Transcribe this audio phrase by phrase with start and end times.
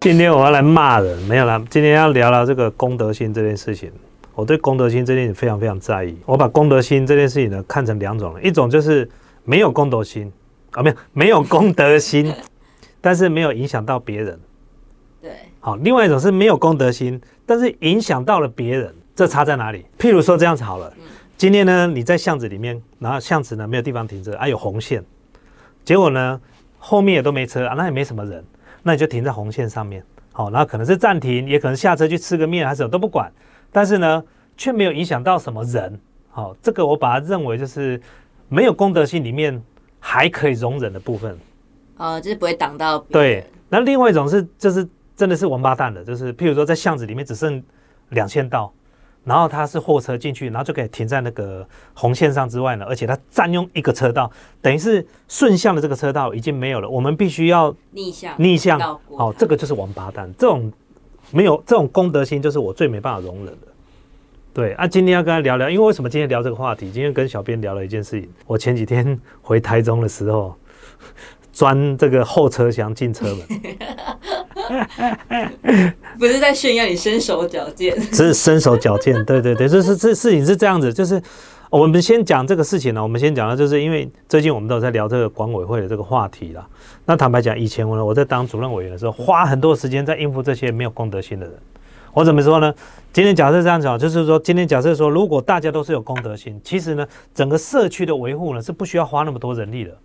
[0.00, 1.62] 今天我要来骂人，没有啦。
[1.68, 3.92] 今天要聊聊这个公德心这件事情。
[4.34, 6.16] 我对公德心这件事非常非常在意。
[6.24, 9.06] 我把公德心这件事情呢看成两种，一种就是
[9.44, 10.32] 没有公德心
[10.70, 12.32] 啊，没有没有公德心，
[13.02, 14.40] 但是没有影响到别人。
[15.20, 19.84] 对， 好，另外一种是没有公德心，但是影响到了别人，这差在哪里？
[19.98, 20.90] 譬如说这样子好了，
[21.36, 25.04] 今天呢你在巷子里面，然后巷子呢没有地方停车，啊有红线，
[25.84, 26.40] 结果呢
[26.78, 28.42] 后面也都没车啊，那也没什么人，
[28.82, 30.02] 那你就停在红线上面，
[30.32, 33.30] 好，然后可能是暂停，也可能下车去吃个面，还是什么都不管，
[33.70, 34.22] 但是呢
[34.56, 38.00] 却没有影响到什么人，好，这个我把它认为就是
[38.48, 39.62] 没有公德心里面
[39.98, 41.38] 还可以容忍的部分。
[41.96, 47.62] 呃，就是不会挡到别对人。，那另外一种是就是真的是王八蛋的，就是譬如说在巷子里面只剩
[48.08, 48.72] 两线道，
[49.24, 54.30] 然后他是货车进去，然后就可以停在那个红线上之外呢，而且他占用一个车道，
[54.62, 58.80] 等于是顺向的这个车道已经没有了，我们必须要逆向逆向
[59.16, 60.72] 好、它这个就是王八蛋，这种
[61.30, 63.68] 没有这种公德心，就是我最没办法容忍的。
[64.52, 66.90] 对啊，今天要跟他聊聊，因为为什么今天聊这个话题？
[66.90, 70.56] 今天跟小编聊了一件事情，我前几天回台中的时候，
[71.52, 73.46] 钻这个后车厢进车门，
[76.18, 81.20] 不是在炫耀你身手矫健，只是身手矫健，对对对，这是这事情是这样子，就是
[81.70, 86.66] 我们先讲这个事情呢，我们先讲的就是因为最近我们都有在聊这个管委会的这个话题啦。
[87.06, 91.54] 那坦白讲，以前我呢我在当主任委员的时候，花很多时间在应付这些没有公德心的人。
[92.12, 92.74] 我怎么说呢？
[93.12, 99.96] 今天假设这样讲，就是说，今天假设说，如果大家都是有公德心，其实呢，整个社区的维护呢是不需要花那么多人力的。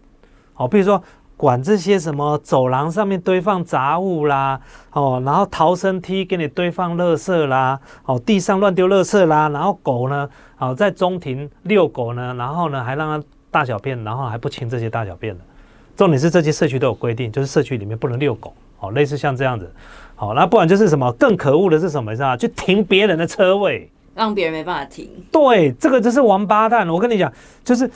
[0.54, 1.02] 好，比如说
[1.38, 4.60] 管这些什么走廊上面堆放杂物啦，
[4.92, 15.42] 哦，然后逃生梯给你堆放垃圾啦，哦，地上乱丢垃圾啦，然后狗呢，哦，在中庭遛狗呢，然后呢还让它大小便，然后还不清这些大小便的。
[15.98, 19.72] 重点是这些社区都有规定，就是社区里面不能遛狗，好、类似像这样子，
[20.16, 22.12] 好、那不然就是什么更可恶的是什么？
[22.12, 22.36] 你知道？
[22.36, 25.10] 去停别人的车位，让别人没办法停。
[25.32, 26.90] 对，这个就是王八蛋。
[26.90, 27.32] 我跟你讲，
[27.64, 27.90] 就是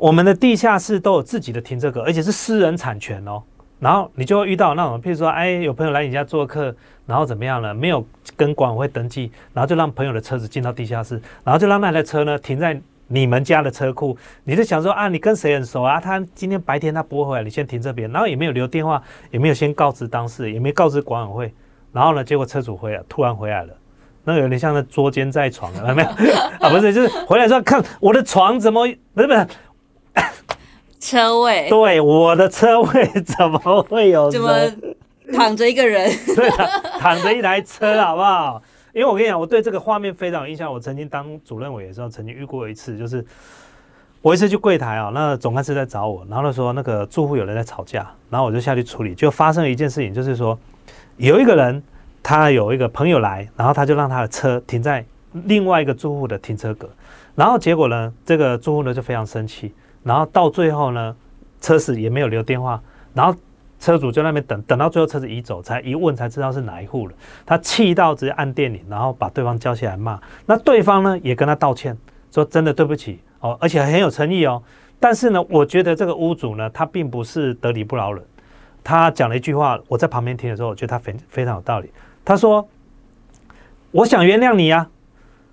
[0.00, 3.42] 我们的地下室都有自己的停车格，而且是私人产权哦。
[3.78, 6.74] 然后你就会遇到那种，譬如说，哎，有朋友来你家做客，
[7.04, 7.74] 然后怎么样了？
[7.74, 8.02] 没有
[8.34, 14.16] 跟管委会登记，然后就让朋友的车子进到地下室，然后就让那台车呢停在你们家的车库。
[14.44, 16.00] 你就想说啊，你跟谁很熟啊？
[16.00, 21.54] 他今天白天他不会回来，你先停这边，然后也没有留电话，也没有先告知当事人，也没告知管委会。
[21.92, 23.74] 然后呢，结果车主回来，突然回来了。
[24.22, 26.08] 那个有点像那捉奸在床啊，没有
[26.60, 26.70] 啊？
[26.70, 29.46] 不是，就是回来说看我的床怎么不是不是，
[31.00, 34.52] 车位对我的车位怎么会有怎么
[35.32, 36.10] 躺着一个人？
[36.36, 36.68] 对啊，
[36.98, 38.62] 躺着一台车好不好？
[38.92, 40.72] 因为我跟你讲，我对这个画面非常有印象。
[40.72, 43.24] 我曾经当主任委的时候，曾经遇过一次，就是
[44.20, 50.58] 我一次去柜台啊，那总干事在找我，然后他说那个住户有人在吵架，然后我就下去处理，就发生了一件事情，就是说
[51.16, 51.80] 有一个人
[52.22, 55.04] 他有一个朋友来，然后他就让他的车停在
[55.44, 56.90] 另外一个住户的停车格，
[57.36, 59.72] 然后结果呢，这个住户呢就非常生气，
[60.02, 61.14] 然后到最后呢，
[61.60, 62.80] 车子也没有留电话，
[63.14, 63.34] 然后
[63.78, 67.14] 车主在那边等等到最后车子移走，才一问才知道是哪一户了。
[67.46, 70.20] 他气到直接按电铃，然后把对方叫起来骂。
[70.46, 71.96] 那对方呢也跟他道歉，
[72.30, 74.62] 说真的对不起哦，而且很有诚意哦。
[74.98, 78.22] 但是呢，我觉得这个屋主呢，他并不是得理不饶人。
[78.84, 81.90] 他讲了一句话，我在旁边听的时候，我觉得他非非常有道理。
[82.24, 82.66] 他说
[83.92, 84.88] ：“我想原谅你呀、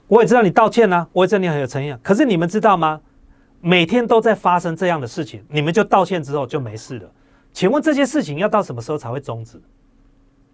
[0.08, 2.00] 我也知道你道歉啦、我也知道你很有诚意啊。
[2.04, 3.02] 可是你们知道吗？
[3.68, 7.12] 每天都在发生这样的事情，你们就道歉之后就没事了。
[7.52, 9.60] 请问这些事情要到什么时候才会终止？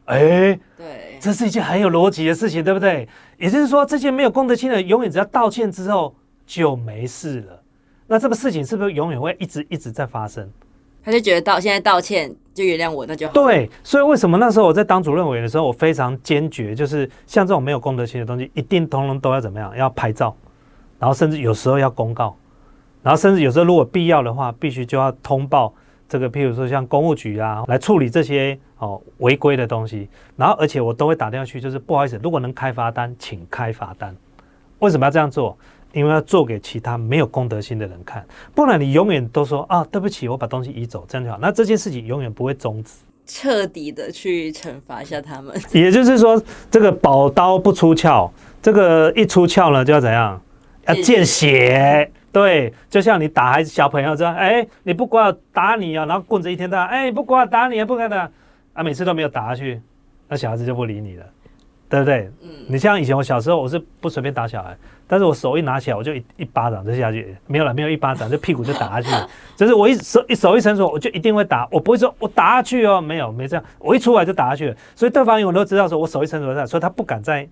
[0.05, 3.07] 哎，对，这是一件很有逻辑的事情，对不对？
[3.37, 6.15] 也就是说，这些没有公德心的，永远只要道歉之后
[6.47, 7.61] 就没事了。
[8.07, 10.49] 那这个事情是不是永远会一直一直在发生？
[11.03, 13.33] 他就觉得道现在道歉就原谅我，那就好。
[13.33, 19.77] 对，所以为什么那时候我在当主任委员的时候，我非常坚决，就是像这种没有公德心的东西，一定通通都要怎么样？
[19.77, 20.35] 要拍照，
[20.97, 22.35] 然后甚至有时候要公告，
[23.03, 25.71] 然后甚至有时候如果必要的话，必须就要通报
[26.09, 30.07] 这个，譬如说像公务局啊，来处理这些哦违规的东西。
[30.35, 34.15] 然后而且我都会打电话去，就是不好意思，如果能开罚单，请开罚单。
[34.79, 35.57] 为什么要这样做？
[35.91, 41.37] 因为要做给其他没有公德心的人看，不然你永远都说啊，对不起，我把东西移走，这样就好。
[41.39, 42.93] 那这件事情永远不会终止。
[43.27, 45.55] 彻底的去惩罚一下他们。
[45.71, 46.41] 也就是说，
[46.71, 48.27] 这个宝刀不出鞘，
[48.59, 50.41] 这个一出鞘呢，就要怎样？
[50.87, 52.11] 要见血。
[52.33, 58.29] 对，就像你打孩子小朋友这样，哎，你不管我打你啊，然后棍子一天到晚，哎，不管我打你啊，不管的
[58.73, 59.79] 啊，每次都没有打下去，
[60.27, 61.25] 那小孩子就不理你了。
[61.89, 62.27] 对不对？
[62.41, 64.75] 嗯，你像以前我小时候，我是不随便打小孩，
[65.05, 77.47] 但是我手一拿起来，我就一一巴掌就下去，没有了，没有一巴掌，就屁股就打下去， 就是我一手一手一伸出，我就一定会打，我不会说我打下去哦，没有没这样，我一出来就打下去了，所以对方永远都知道说我手一伸出来，所以他不敢再，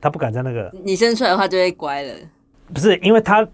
[0.00, 2.12] 他不敢在那个，你伸出来的话就会乖了。
[2.74, 3.46] 不是因为他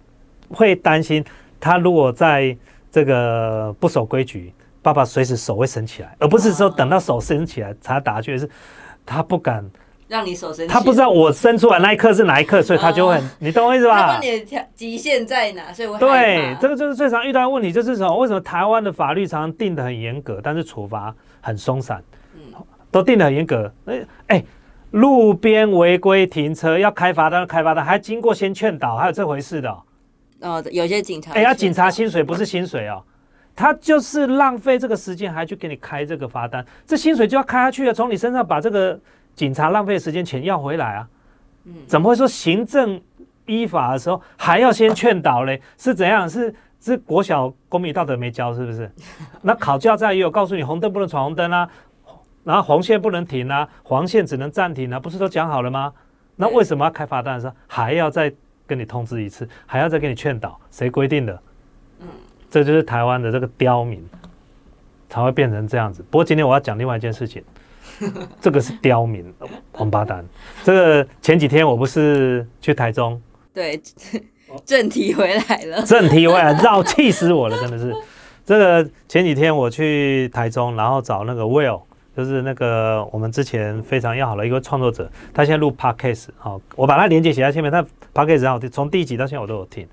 [0.50, 1.24] 会担心，
[1.60, 2.56] 他如果在
[2.90, 4.52] 这个不守规矩，
[4.82, 8.48] 爸爸随时手会伸起来，而不是说等到手伸起来才打下去，是
[9.04, 9.64] 他不敢。
[10.08, 14.22] 让你手伸，他不知道我伸出来那一刻是哪一刻，所以他就会很，你懂我意思吧他问？
[14.22, 18.16] 你的条极限在哪，所以我害对，怕这个就是最常遇到的问题，就是什么？
[18.18, 22.00] 为什么台湾的法律常常定的很严格，但是处罚很松散？
[22.36, 22.40] 嗯
[22.92, 23.72] 都定的很严格。
[23.86, 24.44] 哎哎，
[24.92, 29.82] 路边违规停车要开罚单，开罚单还经过先劝导，还有这回事的哦、
[30.40, 33.02] 哦，有些警察哎，要警察薪水不是薪水哦，
[33.54, 38.98] 他就是浪费这个时间，还去给你开这个罚单，这薪水就要开下去了，从你身上把这个
[39.34, 41.08] 警察浪费的时间钱要回来啊。
[41.64, 43.00] 嗯怎么会说行政
[43.46, 45.60] 依法的时候还要先劝导嘞？
[45.78, 46.28] 是怎样？
[46.28, 48.90] 是是国小公民道德没教是不是？
[49.42, 51.68] 那考驾照也有告诉你红灯不能闯红灯啊，
[52.44, 55.92] 然后红线不能停啊，黄线只能暂停啊，不是都讲好了吗？
[56.36, 58.32] 那为什么要开罚单的时候还要再
[58.66, 60.58] 跟你通知一次，还要再给你劝导？
[60.70, 61.40] 谁规定的？
[62.00, 62.08] 嗯
[62.48, 64.02] 这就是台湾的这个刁民
[65.08, 66.02] 才会变成这样子。
[66.10, 67.42] 不过今天我要讲另外一件事情，
[68.40, 69.34] 这个是刁民
[69.72, 70.24] 王八蛋。
[70.62, 73.20] 这个前几天我不是去台中，
[73.52, 73.76] 对
[74.48, 77.94] 哦正题回来了，正题回来绕气死我了，真的是。
[78.44, 81.82] 这个前几天我去台中，然后找那个 Will，
[82.16, 87.84] 就是那个我们之前非常要好的一个创作者，他现在录 Podcast，好、我把他连接写在前面，他
[88.14, 89.86] Podcast 很好听，从第一集到现在我都有听。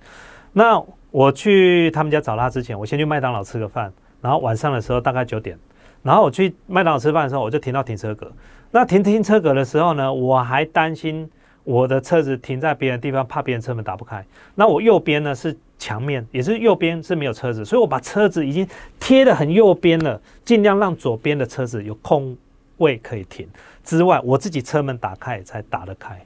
[0.54, 0.82] 那
[1.12, 3.92] 我去他们家找他之前，我先去麦当劳吃个饭，
[4.22, 5.58] 然后晚上的时候大概九点，
[6.02, 8.32] 然后我去麦当劳吃饭的时候，我就停到停车格。
[8.72, 11.30] 那停停车格的时候呢，我还担心
[11.64, 14.26] 我的车子停在别人的地方，怕别人车门打不开。
[14.56, 18.66] 那我右边呢是墙面，也是右边是没有车子，所以我把车子已经
[19.02, 22.38] 贴得很右边了，尽量让左边的车子有空
[22.78, 23.46] 位可以停。
[23.84, 26.18] 之外，我自己车门打开才打得开。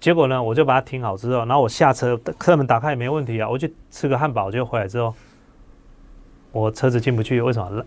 [0.00, 5.14] 结果呢，我就把它停好之后，然后我下车，车门打开也没问题啊，我去吃个汉堡，就回来之后，
[6.50, 7.84] 我车子进不去，为什么？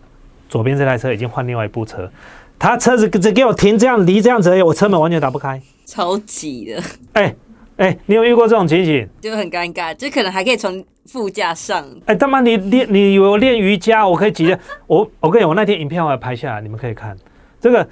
[0.47, 2.09] 左边这台车已经换另外一部车，
[2.57, 5.61] 他车子只给我停这样离这样子而已，我车门完全打不开。
[5.85, 6.81] 超挤的，
[7.11, 7.35] 哎
[7.75, 9.07] 哎，你有遇过这种情形？
[9.21, 14.59] 就很尴尬，就可能还可以从副驾上，哎，他妈你练，你以为我练瑜伽，我可以挤的？
[14.85, 17.17] 我我跟你讲，我那天影片我还拍下来，你们可以看。
[17.59, 17.87] 这个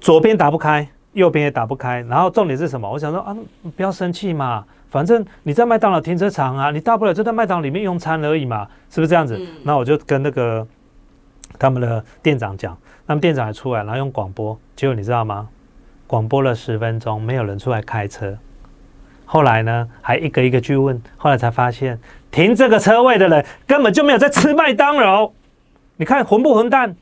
[0.00, 2.90] 左边打不开，右边也打不开，然后重点是什么？
[2.90, 3.36] 我想说啊，
[3.76, 9.36] 不要生气嘛，反正你在麦当劳停车场啊，你大不了就在麦当劳里面用餐而已嘛，是不是这样子？
[9.38, 10.66] 嗯那我就跟那个
[11.58, 12.76] 他们的店长讲，
[13.06, 15.48] 他们店长也出来，然后用广播，结果你知道吗？
[16.06, 18.36] 广播了十分钟，没有人出来开车。
[19.26, 21.98] 后来呢，还一个一个去问，后来才发现，
[22.30, 25.30] 停这个车位的人根本就没有在吃麦当劳。
[25.96, 26.96] 你看混不混蛋？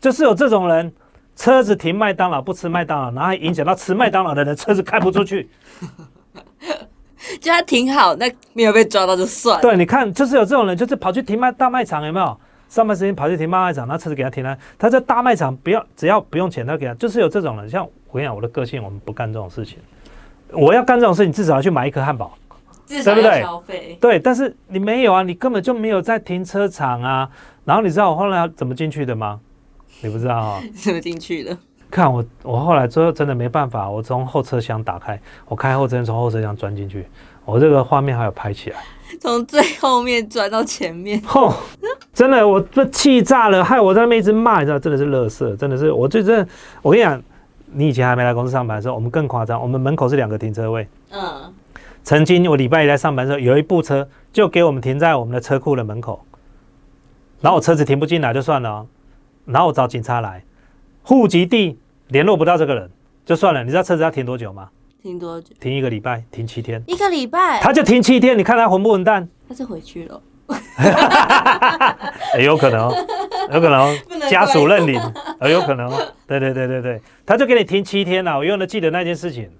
[0.00, 0.92] 就是有这种人，
[1.34, 5.50] 车子停麦当劳不吃麦当劳，然后还影响到吃麦当劳的人车子开不出去。
[7.40, 9.62] 就他停好，那没有被抓到就算了。
[9.62, 12.38] 对，你看，就是有这种人，就是跑去停卖大卖场，有没有？
[12.68, 17.68] 上班时间跑去停大卖场，那车子给他停了，他在大卖场不要，只要不用钱，他给他，就是有这种人。
[17.68, 19.78] 像我跟你讲，我的个性，我们不干这种事情。
[20.52, 22.32] 我要干这种事情，至少要去买一颗汉堡。
[22.86, 23.98] 对不对消费。
[24.00, 27.28] 对，但是你没有啊，你根本就没有在停车场啊。
[27.64, 29.38] 然后你知道我后来怎么进去的吗？
[30.00, 31.54] 你不知道啊、 怎么进去的？
[31.90, 37.06] 看我，我后来最后真的没办法，我从后车厢打开，我开后车从后车厢钻进去，
[37.44, 38.76] 我这个画面还有拍起来。
[39.20, 41.52] 从最后面钻到前面，吼、
[42.14, 46.48] 真的，我这气炸了，害我在那边一直骂，你知道，真的是乐色，真的是，我最真的，
[46.80, 47.22] 我跟你讲，
[47.72, 50.86] 你以前还没来公司上班的时候，我们更夸张，我们门口是两个停车位。
[51.10, 51.52] 嗯，
[52.02, 56.24] 曾经我礼拜一来上班的时候，有一部车就给我们停在我们的车库的门口，
[57.40, 58.86] 然后我车子停不进来就算了哦，
[59.44, 60.42] 然后我找警察来，
[61.02, 62.90] 户籍地联络不到这个人
[63.24, 64.70] 就算了，你知道车子要停多久吗？
[65.02, 65.54] 停多久？
[65.60, 69.28] 停一个礼拜，停七天，一个礼拜，他就停七天，你看他混不混蛋？
[69.48, 70.20] 他是回去了。
[72.34, 73.06] 欸有可能哦，
[73.52, 73.94] 有可能哦
[74.30, 75.00] 家属认领，
[75.38, 76.02] 呃，有可能哦。
[76.26, 79.50] 对对对对对，他就给你停七天了、我永远记得那件事情。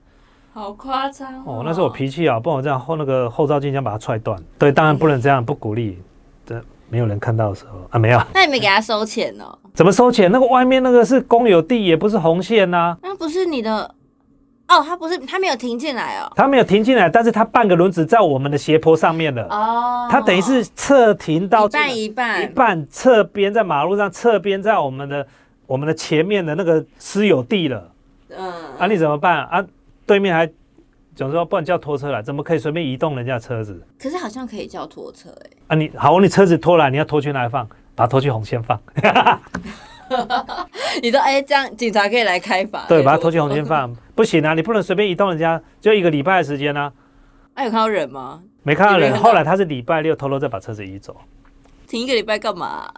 [0.52, 4.38] 好夸张哦，那是我脾气啊，不然我这样后那个后照镜想把它踹断。
[4.58, 6.02] 对，当然不能这样，不鼓励。
[6.44, 8.20] 这没有人看到的时候啊，没有。
[8.34, 9.56] 那你没给他收钱哦？
[9.74, 10.30] 怎么收钱？
[10.32, 13.94] 那个外面那个是公有地，也不是红线呐、那不是你的
[14.68, 16.30] 哦，他不是他没有停进来哦。
[16.36, 19.44] 他没有停进来，但是他半个轮子在我们的斜坡上面了。
[19.44, 25.26] 哦，他等于是侧停到一半一一半，半侧边在马路上，侧边在我们的
[25.66, 27.90] 我们的前面的那个私有地了。
[28.30, 29.64] 嗯，啊，你怎么办啊？
[30.06, 30.46] 对面还
[31.16, 35.90] 总说，不然叫拖车来，怎么可以随便移动人家的车子可是好像可以叫拖车哎、啊你？
[35.96, 37.66] 好，你车子拖来，你要拖去哪里放？
[37.94, 38.80] 把它拖去红线放，
[41.02, 42.86] 你说哎、这样警察可以来开罚？
[42.88, 46.92] 对，把他拖去红线放，不行啊，你不能随便移动人家，就一个礼拜的时间啊。
[47.54, 48.40] 哎、有看到人吗？
[48.62, 51.16] 没看到人，后来他是礼拜六偷偷再把车子移走。
[51.86, 52.92] 停一个礼拜干嘛、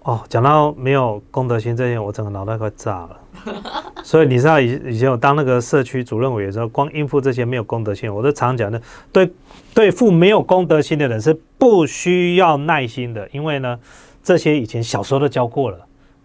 [0.00, 3.20] 哦，讲到没有公德心这些，我整个脑袋快炸了。
[4.02, 8.80] 所以你知道以以前我当那个社区主任委员的时候，光应付这些没有公德心，我都常讲的，
[9.12, 9.30] 对
[9.72, 13.78] 对付没有公德心的人是不需要耐心的，因为呢，
[14.22, 15.78] 这些以前小时候都教过了，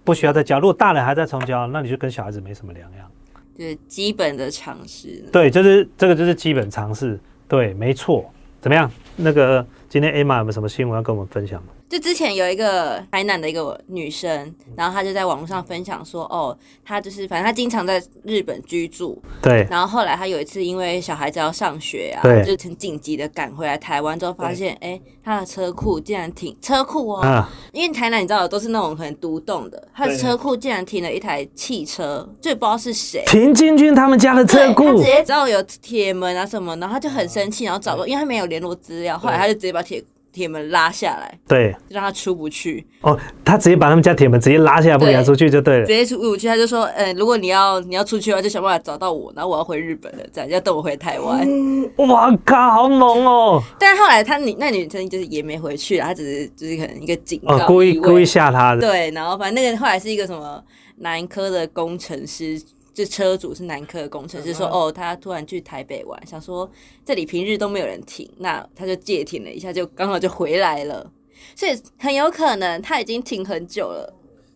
[0.03, 0.60] 不需要再教。
[0.60, 3.12] 如果大人还在重教，那你就跟小孩子没什么两样。
[3.58, 5.24] 就是基本的常识。
[5.32, 7.20] 对，就是这个就是基本常识。
[7.48, 8.32] 对，没错。
[8.62, 8.91] 怎么样？
[9.15, 11.70] 那个今天 Emma 有没有什么新闻要跟我们分享吗？
[11.89, 16.55] 就之前有一个台南的一个女生，然后她就在网络上分享说，哦，
[16.86, 33.24] 她就是反正她经常在日本居住，对，然后后来她有一次因为小孩子要上学啊，对就很紧急的赶回来台湾之后，发现哎，她的车库竟然停车库哦，啊，因为台南你知道都是那种很独栋的，她的车库竟然停了一台汽车，就不知道是谁。
[33.25, 42.86] 田金军他们家的车库直，接知道有铁门啊什么，然后他就很生气，然后找不到，因为他没有联络资料，后来他就直接把铁铁门拉下来，对，就让他出不去。
[43.01, 45.93] 哦，他直接把他们家铁门直接拉下来，不给他出去就对了直。
[45.93, 51.48] 接出不去，他就说，呃，如果你要你要出去的话，就想办法找到我，然后我要回日本了，这样要等我回台湾。
[51.98, 53.62] 哇靠，好猛哦！
[53.79, 58.81] 但是后来他女那女生就是也没回去了，她只是就是可能一个警告哦，故意故意吓他的。
[58.81, 60.63] 对，然后反正那个后来是一个什么
[60.98, 62.62] 南科的工程师，
[63.00, 66.70] 就车主是南科的工程师，说哦，他突然去台北玩，想说
[67.06, 71.10] 这里平日都没有人停，那他就借停了一下，就刚好就回来了，
[71.56, 74.13] 所以很有可能他已经停很久了。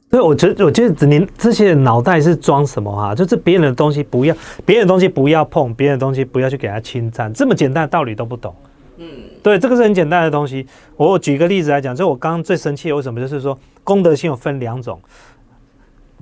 [0.10, 4.36] 对，我觉得我觉得你这些脑袋是装什么哈、就是别人的东西不要，
[4.66, 8.54] 别人的东西不要碰，别人的东西不要去给他侵占，这么简单的道理都不懂。
[8.98, 9.08] 嗯，
[9.42, 10.68] 对，这个是很简单的东西。
[10.98, 15.00] 我举一个例子来讲，就我刚刚最生气的为什么，就是说公德心有分两种。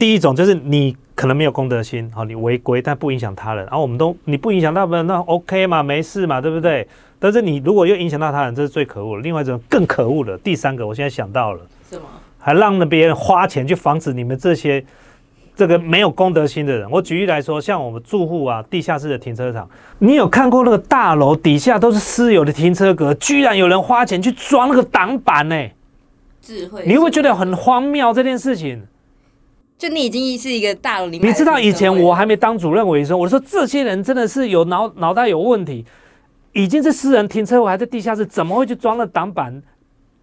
[0.01, 6.87] 第一种就是你可能没有公德心，好，你违规但不影响他人，然后我们都你不影响到别人，那 OK 嘛，没事嘛，对不对？
[7.19, 9.21] 但是你如果又影响到他人，这是最可恶的。
[9.21, 11.59] 另外一种更可恶的，第三个，我现在想到了。
[11.87, 12.01] 什么？
[12.39, 14.83] 还让了别人花钱去防止你们这些
[15.55, 16.89] 这个没有公德心的人。
[16.89, 25.55] 我举例来说，像我们住户啊，地下室的停车场，你有看过那个大楼底下都是私有的停车格，居然有人花钱去装那个挡板呢、
[26.41, 28.81] 智慧，你会不会觉得很荒谬这件事情？
[29.81, 35.83] 就你已经是一个大楼里面，你知道以前我还没当主任委员的时候，我说这些人真的是有脑脑袋有问题，
[36.53, 39.59] 已经是私人停车位还在地下室，怎么会去装了挡板？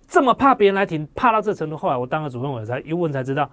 [0.06, 1.76] 这么怕别人来停，怕到这程度。
[1.76, 3.50] 后来我当了主任委才一问才知道，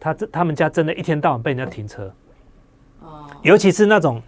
[0.00, 2.12] 他这他们家真的一天到晚被人家停车，
[3.00, 4.20] 哦，尤其是那种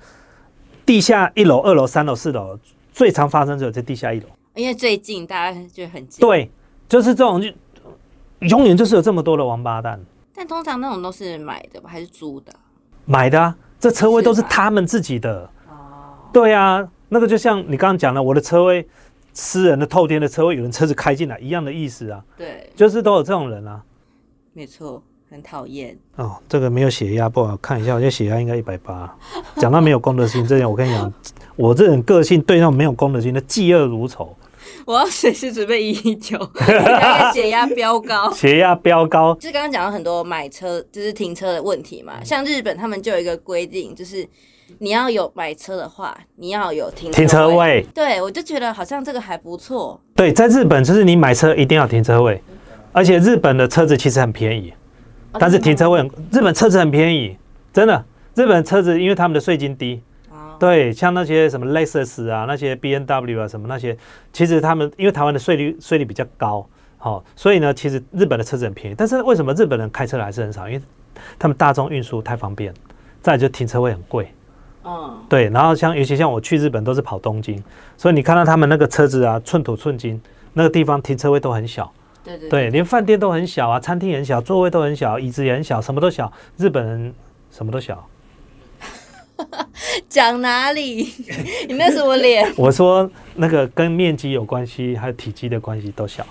[0.87, 2.57] 地下一楼、二楼、三楼、四楼，
[2.93, 4.27] 最常发生就在地下一楼。
[4.55, 6.49] 因为最近大家就很近，对，
[6.89, 7.49] 就是这种就
[8.47, 10.01] 永远就是有这么多的王八蛋。
[10.37, 12.53] 但通常那种都是买的吧，还是租的？
[13.07, 15.49] 买的、啊，这车位都是他们自己的。
[15.67, 18.87] 哦，对啊，那个就像你刚刚讲的，我的车位，
[19.33, 23.83] 私人的透天的车位，有人车子开进来一样的意思啊，对，就是都有这种人啊。
[24.53, 25.97] 没错，很讨厌。
[26.17, 29.17] 哦，这个没有血压不好看一下，我觉得血压应该一百八。
[29.57, 31.11] 讲到没有公德心这点，我跟你讲，
[31.57, 34.37] 我这种个性对那种没有公德心的嫉恶如仇，
[34.87, 36.39] 我要随时准备一一九，
[37.35, 38.31] 血压飙高。
[38.33, 39.35] 血压飙高。
[39.35, 44.25] 就是刚刚讲到很多买车就是停车的问题嘛，像日本他们就有一个规定，就是
[44.79, 47.49] 你要有买车的话，你要有停停车。
[47.49, 50.01] 位，对，我就觉得好像这个还不错。
[50.15, 52.41] 对，在日本就是你买车一定要停车位，
[52.93, 54.73] 而且日本的车子其实很便宜，
[55.33, 56.01] 哦但是停车位，
[56.31, 57.37] 日本车子很便宜，
[57.73, 58.05] 真的。
[58.37, 60.01] 日本车子因为他们的税金低，
[60.57, 63.97] 哦，对，像那些什么 Lexus 啊，那些 B N W 啊，什么那些，
[64.33, 66.67] 其实他们因为台湾的税率税率比较高，
[66.99, 68.95] 好、所以呢，其实日本的车子很便宜。
[68.97, 70.69] 但是为什么日本人开车的还是很少？
[70.69, 70.83] 因为
[71.39, 72.73] 他们大众运输太方便，
[73.23, 74.33] 再就停车位很贵。
[74.85, 77.63] 嗯，对，然后像尤其像我去日本都是跑东京，
[77.97, 80.21] 所以你看到他们那个车子啊，寸土寸金，
[80.53, 86.33] 那个地方停车位都很小，对对对，连饭店都很小啊，餐厅也很小，座位都很小，椅子也很小，什么都小。
[86.57, 87.13] 日本人
[87.51, 88.07] 什么都小。
[90.09, 91.09] 讲哪里？
[91.69, 92.51] 你那什么脸？
[92.57, 96.25] 我说那个跟面积有关系，还有体积的关系都小。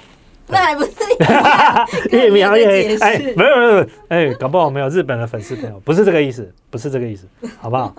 [0.47, 7.27] 那还不是一样越描越跟你的解释哎，没有没有没有，哎，搞不好没有日本的粉丝朋友，不是这个意思，不是这个意思，
[7.59, 7.95] 好不好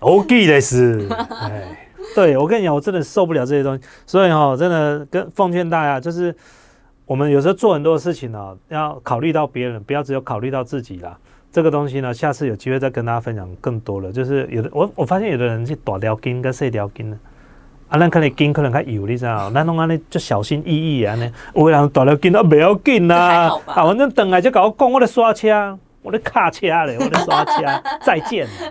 [0.00, 1.06] ？OK 的是，
[1.40, 6.34] 哎，对我跟你讲，我真的受不了这些东西，所以哈、真的跟奉劝大家，就是
[7.06, 11.16] 我们有时候做很多事情呢、要考虑到别人，不要只有考虑到自己啦。
[11.52, 14.12] 这个东西呢，下次有机会再跟大家分享更多了。
[14.12, 17.18] 就是有的我我发现有的人是大条筋跟细条筋呢，
[17.88, 19.50] 啊，咱可能筋可能较油，你知道？
[19.50, 28.46] 咱拢安尼就小心翼翼安尼，有的人大条筋都不要紧啦啊，反正等来就甲我讲，我咧刷车，我咧卡车咧，我咧刷车， 再见。